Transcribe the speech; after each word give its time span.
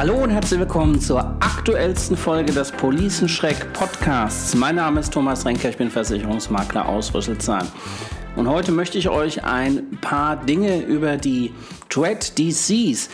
Hallo 0.00 0.14
und 0.14 0.30
herzlich 0.30 0.58
willkommen 0.58 0.98
zur 0.98 1.20
aktuellsten 1.20 2.16
Folge 2.16 2.54
des 2.54 2.72
Policenschreck 2.72 3.70
Podcasts. 3.74 4.54
Mein 4.54 4.76
Name 4.76 5.00
ist 5.00 5.12
Thomas 5.12 5.44
Renker, 5.44 5.68
ich 5.68 5.76
bin 5.76 5.90
Versicherungsmakler 5.90 6.88
aus 6.88 7.12
Rüsselsheim. 7.12 7.68
Und 8.34 8.48
heute 8.48 8.72
möchte 8.72 8.96
ich 8.96 9.10
euch 9.10 9.44
ein 9.44 9.98
paar 10.00 10.38
Dinge 10.38 10.80
über 10.80 11.18
die 11.18 11.52
Dread 11.90 12.38
Disease 12.38 13.10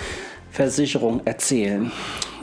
Versicherung 0.52 1.22
erzählen. 1.24 1.90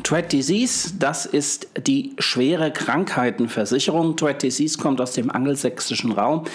Dread 0.02 0.32
Disease, 0.32 0.94
das 0.98 1.26
ist 1.26 1.68
die 1.86 2.16
schwere 2.18 2.72
Krankheitenversicherung. 2.72 4.16
Dread 4.16 4.42
Disease 4.42 4.78
kommt 4.78 5.00
aus 5.00 5.14
dem 5.14 5.30
angelsächsischen 5.30 6.12
Raum 6.12 6.46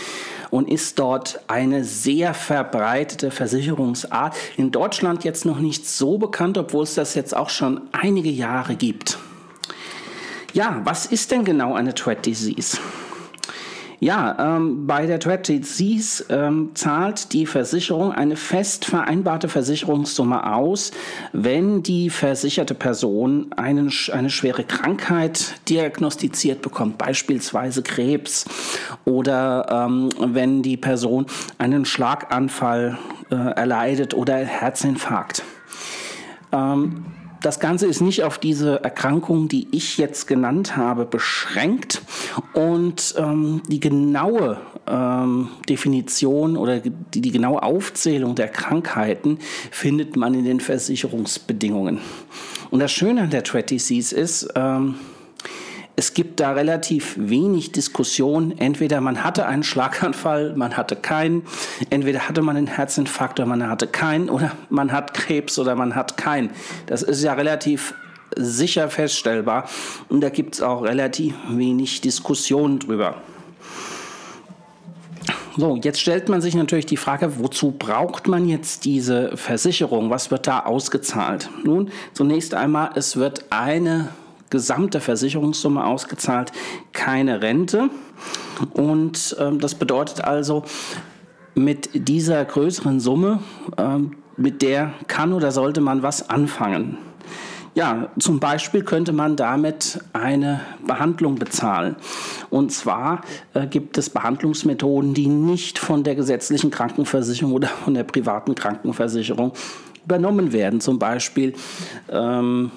und 0.51 0.69
ist 0.69 0.99
dort 0.99 1.41
eine 1.47 1.85
sehr 1.85 2.35
verbreitete 2.35 3.31
Versicherungsart. 3.31 4.35
In 4.57 4.73
Deutschland 4.73 5.23
jetzt 5.23 5.45
noch 5.45 5.61
nicht 5.61 5.89
so 5.89 6.19
bekannt, 6.19 6.59
obwohl 6.59 6.83
es 6.83 6.95
das 6.95 7.15
jetzt 7.15 7.37
auch 7.37 7.51
schon 7.51 7.83
einige 7.93 8.31
Jahre 8.31 8.75
gibt. 8.75 9.19
Ja, 10.53 10.81
was 10.85 11.07
ist 11.07 11.31
denn 11.31 11.45
genau 11.45 11.75
eine 11.75 11.93
Dread 11.93 12.27
Disease? 12.27 12.79
Ja, 14.01 14.57
ähm, 14.57 14.87
bei 14.87 15.07
der 15.07 15.19
Dread 15.19 15.49
Disease 15.49 16.25
ähm, 16.29 16.71
zahlt 16.75 17.33
die 17.33 17.47
Versicherung 17.47 18.13
eine 18.13 18.37
fest 18.37 18.85
vereinbarte 18.85 19.49
Versicherungssumme 19.49 20.53
aus, 20.55 20.93
wenn 21.33 21.83
die 21.83 22.09
versicherte 22.09 22.75
Person 22.75 23.51
einen, 23.57 23.93
eine 24.13 24.31
schwere 24.31 24.63
Krankheit 24.63 25.55
diagnostiziert 25.69 26.63
bekommt, 26.63 26.97
beispielsweise 26.97 27.83
Krebs, 27.83 28.45
oder 29.05 29.87
ähm, 29.89 30.11
wenn 30.19 30.63
die 30.63 30.77
Person 30.77 31.27
einen 31.59 31.85
Schlaganfall 31.85 32.99
äh, 33.31 33.35
erleidet 33.35 34.15
oder 34.15 34.37
Herzinfarkt. 34.37 35.43
Ähm, 36.53 37.05
das 37.41 37.61
Ganze 37.61 37.87
ist 37.87 38.01
nicht 38.01 38.25
auf 38.25 38.39
diese 38.39 38.83
Erkrankung, 38.83 39.49
die 39.49 39.69
ich 39.71 39.99
jetzt 39.99 40.27
genannt 40.27 40.77
habe, 40.77 41.05
beschränkt. 41.05 42.03
Und 42.53 43.15
ähm, 43.17 43.63
die 43.69 43.81
genaue 43.81 44.59
ähm, 44.87 45.49
Definition 45.69 46.57
oder 46.57 46.81
die, 46.81 46.93
die 47.21 47.31
genaue 47.31 47.63
Aufzählung 47.63 48.35
der 48.35 48.49
Krankheiten 48.49 49.39
findet 49.71 50.17
man 50.17 50.35
in 50.35 50.45
den 50.45 50.61
Versicherungsbedingungen. 50.61 52.01
Und 52.71 52.81
das 52.81 52.93
Schöne 52.93 53.23
an 53.23 53.31
der 53.31 53.43
Disease 53.43 54.15
ist, 54.15 54.49
ähm, 54.55 54.97
es 55.99 56.15
gibt 56.15 56.39
da 56.39 56.53
relativ 56.53 57.17
wenig 57.19 57.73
Diskussion. 57.73 58.57
Entweder 58.57 59.01
man 59.01 59.25
hatte 59.25 59.47
einen 59.47 59.65
Schlaganfall, 59.65 60.55
man 60.55 60.77
hatte 60.77 60.95
keinen. 60.95 61.43
Entweder 61.91 62.29
hatte 62.29 62.41
man 62.41 62.57
einen 62.57 62.69
Herzinfarkt 62.69 63.41
oder 63.41 63.49
man 63.49 63.69
hatte 63.69 63.89
keinen. 63.89 64.31
Oder 64.31 64.53
man 64.71 64.93
hat 64.93 65.13
Krebs 65.13 65.59
oder 65.59 65.75
man 65.75 65.97
hat 65.97 66.17
keinen. 66.17 66.51
Das 66.87 67.03
ist 67.03 67.25
ja 67.25 67.33
relativ 67.33 67.95
sicher 68.37 68.89
feststellbar. 68.91 69.69
Und 70.09 70.21
da 70.21 70.29
gibt 70.29 70.55
es 70.55 70.63
auch 70.63 70.85
relativ 70.85 71.35
wenig 71.51 72.01
Diskussion 72.01 72.79
drüber. 72.79 73.17
So, 75.57 75.81
jetzt 75.83 76.01
stellt 76.01 76.29
man 76.29 76.41
sich 76.41 76.55
natürlich 76.55 76.87
die 76.87 76.97
Frage, 76.97 77.41
wozu 77.41 77.73
braucht 77.73 78.29
man 78.29 78.49
jetzt 78.49 78.85
diese 78.85 79.37
Versicherung? 79.37 80.11
Was 80.11 80.31
wird 80.31 80.47
da 80.47 80.61
ausgezahlt? 80.61 81.51
Nun, 81.65 81.91
zunächst 82.13 82.55
einmal, 82.55 82.91
es 82.95 83.17
wird 83.17 83.47
eine 83.51 84.11
gesamte 84.51 85.01
Versicherungssumme 85.01 85.85
ausgezahlt, 85.85 86.53
keine 86.93 87.43
Rente. 87.43 87.91
Und 88.73 89.37
ähm, 89.39 89.61
das 89.61 89.75
bedeutet 89.75 90.23
also, 90.23 90.65
mit 91.55 91.91
dieser 91.93 92.45
größeren 92.45 93.01
Summe, 93.01 93.41
ähm, 93.77 94.13
mit 94.37 94.63
der 94.63 94.95
kann 95.09 95.33
oder 95.33 95.51
sollte 95.51 95.81
man 95.81 96.03
was 96.03 96.31
anfangen. 96.31 96.97
Ja, 97.75 98.09
zum 98.19 98.41
Beispiel 98.41 98.83
könnte 98.83 99.13
man 99.13 99.37
damit 99.37 100.01
eine 100.13 100.61
Behandlung 100.85 101.37
bezahlen. 101.37 101.97
Und 102.51 102.73
zwar 102.73 103.21
äh, 103.55 103.67
gibt 103.67 103.99
es 103.99 104.11
Behandlungsmethoden, 104.11 105.15
die 105.15 105.29
nicht 105.29 105.79
von 105.79 106.03
der 106.03 106.15
gesetzlichen 106.17 106.71
Krankenversicherung 106.71 107.53
oder 107.53 107.69
von 107.69 107.95
der 107.95 108.05
privaten 108.05 108.55
Krankenversicherung 108.55 109.53
übernommen 110.05 110.53
werden. 110.53 110.81
Zum 110.81 110.99
Beispiel 110.99 111.55
ähm, 112.11 112.73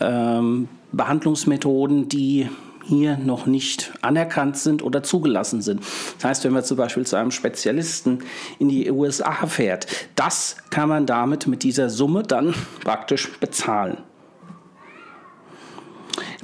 ähm, 0.00 0.68
Behandlungsmethoden, 0.92 2.08
die 2.08 2.48
hier 2.84 3.16
noch 3.16 3.46
nicht 3.46 3.92
anerkannt 4.02 4.56
sind 4.56 4.82
oder 4.82 5.02
zugelassen 5.02 5.60
sind. 5.60 5.80
Das 6.16 6.24
heißt, 6.24 6.44
wenn 6.44 6.52
man 6.52 6.64
zum 6.64 6.76
Beispiel 6.76 7.04
zu 7.04 7.16
einem 7.16 7.30
Spezialisten 7.30 8.20
in 8.58 8.68
die 8.68 8.90
USA 8.90 9.46
fährt, 9.46 9.86
das 10.14 10.56
kann 10.70 10.88
man 10.88 11.06
damit 11.06 11.46
mit 11.46 11.62
dieser 11.62 11.90
Summe 11.90 12.22
dann 12.22 12.54
praktisch 12.84 13.30
bezahlen. 13.40 13.98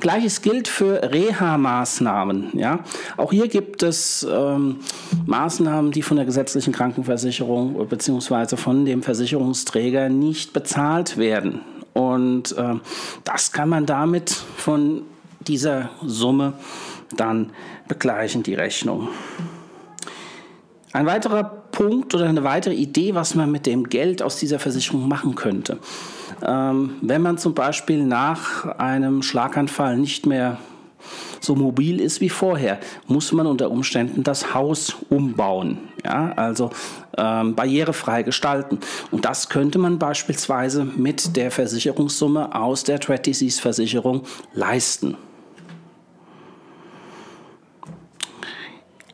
Gleiches 0.00 0.42
gilt 0.42 0.66
für 0.66 1.00
Reha-Maßnahmen. 1.12 2.58
Ja? 2.58 2.80
Auch 3.16 3.30
hier 3.30 3.46
gibt 3.46 3.84
es 3.84 4.26
ähm, 4.28 4.80
Maßnahmen, 5.26 5.92
die 5.92 6.02
von 6.02 6.16
der 6.16 6.26
gesetzlichen 6.26 6.72
Krankenversicherung 6.72 7.86
bzw. 7.86 8.56
von 8.56 8.84
dem 8.84 9.04
Versicherungsträger 9.04 10.08
nicht 10.08 10.52
bezahlt 10.52 11.18
werden. 11.18 11.60
Und 11.92 12.56
äh, 12.56 12.74
das 13.24 13.52
kann 13.52 13.68
man 13.68 13.86
damit 13.86 14.30
von 14.30 15.02
dieser 15.40 15.90
Summe 16.04 16.54
dann 17.16 17.50
begleichen, 17.88 18.42
die 18.42 18.54
Rechnung. 18.54 19.08
Ein 20.92 21.06
weiterer 21.06 21.44
Punkt 21.44 22.14
oder 22.14 22.26
eine 22.26 22.44
weitere 22.44 22.74
Idee, 22.74 23.14
was 23.14 23.34
man 23.34 23.50
mit 23.50 23.66
dem 23.66 23.88
Geld 23.88 24.22
aus 24.22 24.36
dieser 24.36 24.58
Versicherung 24.58 25.08
machen 25.08 25.34
könnte. 25.34 25.78
Ähm, 26.42 26.96
wenn 27.00 27.22
man 27.22 27.38
zum 27.38 27.54
Beispiel 27.54 28.04
nach 28.04 28.66
einem 28.78 29.22
Schlaganfall 29.22 29.96
nicht 29.96 30.26
mehr 30.26 30.58
so 31.40 31.56
mobil 31.56 32.00
ist 32.00 32.20
wie 32.20 32.28
vorher, 32.28 32.78
muss 33.06 33.32
man 33.32 33.46
unter 33.46 33.70
Umständen 33.70 34.22
das 34.22 34.54
Haus 34.54 34.96
umbauen, 35.08 35.78
ja, 36.04 36.32
also 36.36 36.70
ähm, 37.16 37.54
barrierefrei 37.54 38.22
gestalten. 38.22 38.78
Und 39.10 39.24
das 39.24 39.48
könnte 39.48 39.78
man 39.78 39.98
beispielsweise 39.98 40.84
mit 40.84 41.36
der 41.36 41.50
Versicherungssumme 41.50 42.54
aus 42.54 42.84
der 42.84 42.98
Threat 43.00 43.26
Disease 43.26 43.60
Versicherung 43.60 44.22
leisten. 44.54 45.16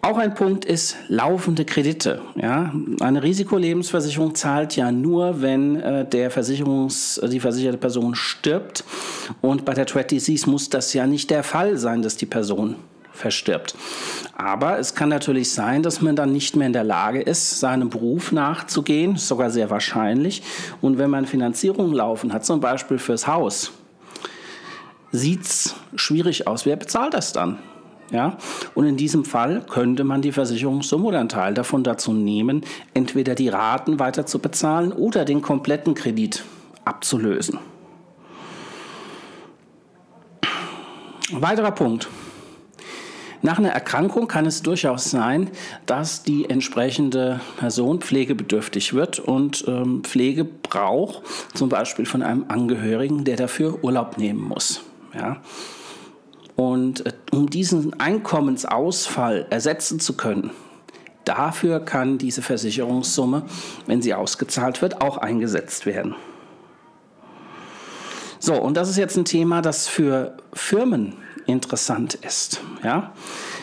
Auch 0.01 0.17
ein 0.17 0.35
Punkt 0.35 0.65
ist 0.65 0.97
laufende 1.09 1.65
Kredite. 1.65 2.23
Ja? 2.37 2.73
Eine 3.01 3.23
Risikolebensversicherung 3.23 4.35
zahlt 4.35 4.77
ja 4.77 4.91
nur, 4.91 5.43
wenn 5.43 5.77
äh, 5.77 6.09
der 6.09 6.31
Versicherungs-, 6.31 7.27
die 7.29 7.41
versicherte 7.41 7.77
Person 7.79 8.15
stirbt. 8.15 8.85
Und 9.43 9.65
bei 9.65 9.75
der 9.75 9.85
Threat 9.85 10.11
Disease 10.11 10.49
muss 10.49 10.71
das 10.71 10.95
ja 10.95 11.07
nicht 11.07 11.31
der 11.31 11.43
Fall 11.43 11.77
sein, 11.77 12.01
dass 12.01 12.17
die 12.17 12.27
Person 12.27 12.77
verstirbt. 13.19 13.75
Aber 14.35 14.79
es 14.79 14.95
kann 14.95 15.09
natürlich 15.09 15.53
sein, 15.53 15.83
dass 15.83 16.01
man 16.01 16.17
dann 16.17 16.33
nicht 16.33 16.57
mehr 16.57 16.67
in 16.67 16.73
der 16.73 16.85
Lage 16.85 17.21
ist, 17.21 17.61
seinem 17.61 17.91
Beruf 17.91 18.33
nachzugehen, 18.33 19.17
sogar 19.17 19.51
sehr 19.51 19.71
wahrscheinlich. 19.71 20.43
Und 20.81 20.99
wenn 20.99 21.11
man 21.11 21.27
Finanzierung 21.27 21.93
laufen 21.93 22.33
hat, 22.33 22.47
zum 22.47 22.61
Beispiel 22.61 22.99
fürs 22.99 23.27
Haus, 23.27 23.73
sieht 25.11 25.43
es 25.43 25.75
schwierig 25.97 26.47
aus. 26.47 26.67
Wer 26.67 26.77
bezahlt 26.77 27.15
das 27.15 27.33
dann? 27.33 27.59
Ja? 28.11 28.37
Und 28.75 28.87
in 28.87 28.97
diesem 28.97 29.25
Fall 29.25 29.65
könnte 29.69 30.05
man 30.05 30.23
die 30.23 30.33
Versicherungssumme 30.33 31.07
oder 31.07 31.21
einen 31.21 31.29
Teil 31.29 31.55
davon 31.55 31.83
dazu 31.83 32.13
nehmen, 32.13 32.63
entweder 32.95 33.35
die 33.35 33.49
Raten 33.49 33.99
weiter 33.99 34.27
zu 34.27 34.39
bezahlen 34.39 34.93
oder 34.93 35.25
den 35.25 35.43
kompletten 35.43 35.95
Kredit 35.95 36.45
abzulösen. 36.85 37.59
Weiterer 41.31 41.73
Punkt. 41.73 42.09
Nach 43.41 43.59
einer 43.59 43.71
Erkrankung 43.71 44.27
kann 44.27 44.47
es 44.47 44.63
durchaus 44.63 45.11
sein, 45.11 45.51
dass 45.87 46.23
die 46.23 46.51
entsprechende 46.51 47.41
Person 47.59 48.01
pflegebedürftig 48.01 48.95
wird 48.95 49.21
und 49.21 49.65
ähm, 49.69 50.03
Pflege 50.03 50.45
braucht, 50.45 51.23
zum 51.55 51.69
Beispiel 51.69 52.05
von 52.05 52.23
einem 52.23 52.47
Angehörigen, 52.49 53.25
der 53.25 53.37
dafür 53.37 53.83
Urlaub 53.85 54.19
nehmen 54.19 54.43
muss. 54.43 54.81
Ja. 55.15 55.37
Und 56.57 57.07
äh, 57.07 57.13
um 57.31 57.49
diesen 57.49 58.01
Einkommensausfall 58.01 59.47
ersetzen 59.51 60.01
zu 60.01 60.17
können, 60.17 60.51
dafür 61.25 61.79
kann 61.79 62.19
diese 62.19 62.43
Versicherungssumme, 62.43 63.45
wenn 63.87 64.03
sie 64.03 64.15
ausgezahlt 64.15 64.83
wird, 64.83 65.01
auch 65.01 65.19
eingesetzt 65.19 65.87
werden. 65.87 66.17
So, 68.41 68.55
und 68.55 68.77
das 68.77 68.89
ist 68.89 68.97
jetzt 68.97 69.17
ein 69.17 69.25
Thema, 69.25 69.63
das 69.63 69.89
für 69.89 70.37
Firmen 70.53 71.15
interessant 71.49 72.15
ist. 72.15 72.61
Ja? 72.85 73.13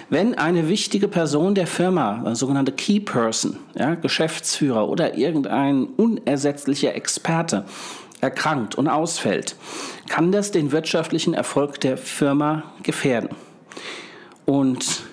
Wenn 0.09 0.35
eine 0.35 0.67
wichtige 0.67 1.07
Person 1.07 1.55
der 1.55 1.67
Firma, 1.67 2.21
eine 2.25 2.35
sogenannte 2.35 2.71
Key 2.71 2.99
Person, 2.99 3.57
ja, 3.77 3.95
Geschäftsführer 3.95 4.89
oder 4.89 5.17
irgendein 5.17 5.85
unersetzlicher 5.85 6.95
Experte, 6.95 7.65
erkrankt 8.21 8.75
und 8.75 8.87
ausfällt, 8.87 9.55
kann 10.09 10.31
das 10.31 10.51
den 10.51 10.71
wirtschaftlichen 10.71 11.33
Erfolg 11.33 11.79
der 11.81 11.97
Firma 11.97 12.63
gefährden. 12.81 13.29
Und 14.45 15.03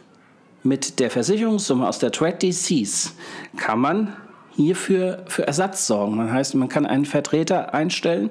mit 0.62 0.98
der 1.00 1.10
Versicherungssumme 1.10 1.86
aus 1.86 1.98
der 1.98 2.12
Threat 2.12 2.42
Disease 2.42 3.10
kann 3.56 3.80
man 3.80 4.16
hierfür 4.54 5.25
für 5.26 5.46
Ersatz 5.46 5.86
sorgen. 5.86 6.18
Das 6.18 6.30
heißt, 6.30 6.54
man 6.54 6.68
kann 6.68 6.86
einen 6.86 7.04
Vertreter 7.04 7.75
einstellen, 7.75 8.30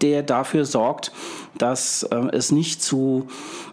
der 0.00 0.22
dafür 0.22 0.64
sorgt, 0.64 1.12
dass 1.58 2.02
äh, 2.04 2.16
es 2.32 2.52
nicht 2.52 2.82
zu 2.82 3.28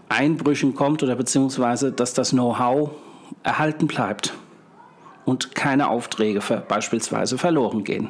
Einbrüchen 0.10 0.76
kommt 0.76 1.04
oder 1.04 1.16
beziehungsweise 1.16 1.92
dass 1.92 2.14
das 2.14 2.32
Know-how 2.32 2.92
erhalten 3.44 3.88
bleibt 3.88 4.34
und 5.26 5.56
keine 5.56 5.90
Aufträge 5.90 6.42
für, 6.42 6.58
beispielsweise 6.58 7.38
verloren 7.38 7.84
gehen. 7.84 8.10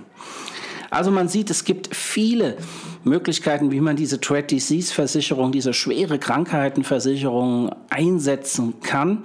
Also 0.90 1.10
man 1.10 1.30
sieht, 1.30 1.50
es 1.50 1.64
gibt 1.64 1.96
viele 1.96 2.58
Möglichkeiten, 3.06 3.72
wie 3.72 3.80
man 3.80 3.96
diese 3.96 4.20
Threat 4.20 4.52
Disease 4.52 4.94
Versicherung, 4.94 5.54
diese 5.54 5.74
schwere 5.74 6.20
Krankheitenversicherung 6.20 7.74
einsetzen 7.90 8.82
kann. 8.82 9.24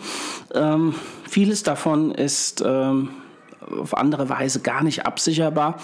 Ähm, 0.54 0.94
vieles 1.28 1.64
davon 1.64 2.12
ist 2.12 2.62
ähm, 2.64 3.08
auf 3.82 3.96
andere 3.96 4.28
Weise 4.28 4.60
gar 4.60 4.84
nicht 4.84 5.06
absicherbar 5.06 5.78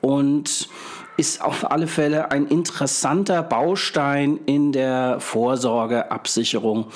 und 0.00 0.70
ist 1.18 1.42
auf 1.42 1.70
alle 1.70 1.88
Fälle 1.88 2.30
ein 2.30 2.46
interessanter 2.46 3.42
Baustein 3.42 4.38
in 4.46 4.72
der 4.72 5.18
Vorsorgeabsicherung 5.18 6.86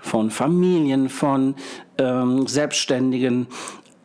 von 0.00 0.30
Familien, 0.30 1.08
von 1.10 1.54
ähm, 1.98 2.46
Selbstständigen. 2.46 3.46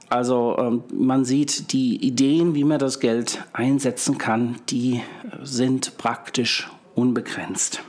Also 0.09 0.57
ähm, 0.59 0.83
man 0.93 1.23
sieht, 1.23 1.71
die 1.71 2.05
Ideen, 2.05 2.53
wie 2.53 2.65
man 2.65 2.79
das 2.79 2.99
Geld 2.99 3.43
einsetzen 3.53 4.17
kann, 4.17 4.57
die 4.69 5.01
sind 5.41 5.97
praktisch 5.97 6.69
unbegrenzt. 6.93 7.81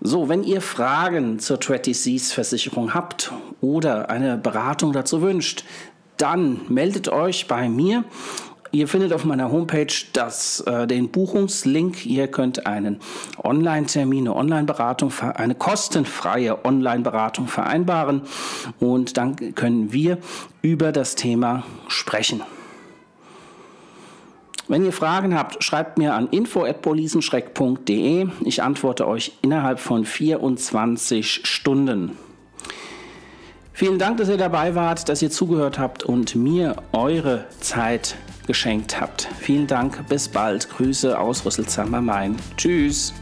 So, 0.00 0.28
wenn 0.28 0.42
ihr 0.42 0.60
Fragen 0.60 1.38
zur 1.38 1.60
Threat 1.60 1.86
Disease 1.86 2.34
Versicherung 2.34 2.92
habt 2.92 3.32
oder 3.60 4.10
eine 4.10 4.36
Beratung 4.36 4.92
dazu 4.92 5.22
wünscht, 5.22 5.64
dann 6.16 6.62
meldet 6.68 7.08
euch 7.08 7.46
bei 7.46 7.68
mir. 7.68 8.04
Ihr 8.74 8.88
findet 8.88 9.12
auf 9.12 9.26
meiner 9.26 9.52
Homepage 9.52 9.92
das, 10.14 10.60
äh, 10.60 10.86
den 10.86 11.10
Buchungslink. 11.10 12.06
Ihr 12.06 12.28
könnt 12.28 12.66
einen 12.66 13.00
Online-Termin, 13.44 14.26
eine 14.26 14.34
Online-Beratung, 14.34 15.12
eine 15.34 15.54
kostenfreie 15.54 16.64
Online-Beratung 16.64 17.48
vereinbaren 17.48 18.22
und 18.80 19.18
dann 19.18 19.54
können 19.54 19.92
wir 19.92 20.16
über 20.62 20.90
das 20.90 21.16
Thema 21.16 21.64
sprechen. 21.88 22.40
Wenn 24.68 24.86
ihr 24.86 24.92
Fragen 24.94 25.36
habt, 25.36 25.62
schreibt 25.62 25.98
mir 25.98 26.14
an 26.14 26.28
info@policenschreck.de. 26.28 28.28
Ich 28.44 28.62
antworte 28.62 29.06
euch 29.06 29.32
innerhalb 29.42 29.80
von 29.80 30.06
24 30.06 31.46
Stunden. 31.46 32.16
Vielen 33.74 33.98
Dank, 33.98 34.16
dass 34.16 34.30
ihr 34.30 34.38
dabei 34.38 34.74
wart, 34.74 35.10
dass 35.10 35.20
ihr 35.20 35.30
zugehört 35.30 35.78
habt 35.78 36.04
und 36.04 36.36
mir 36.36 36.76
eure 36.92 37.44
Zeit 37.60 38.16
geschenkt 38.46 39.00
habt. 39.00 39.28
Vielen 39.38 39.66
Dank, 39.66 40.08
bis 40.08 40.28
bald. 40.28 40.68
Grüße 40.68 41.18
aus 41.18 41.44
Rüsselsheim 41.44 41.94
am 41.94 42.06
Main. 42.06 42.36
Tschüss. 42.56 43.14